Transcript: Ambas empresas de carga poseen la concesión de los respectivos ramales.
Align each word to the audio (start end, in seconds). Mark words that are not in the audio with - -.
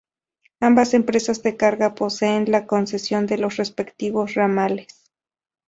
Ambas 0.61 0.95
empresas 0.95 1.43
de 1.43 1.55
carga 1.57 1.93
poseen 1.93 2.49
la 2.51 2.65
concesión 2.65 3.27
de 3.27 3.37
los 3.37 3.57
respectivos 3.57 4.33
ramales. 4.33 5.11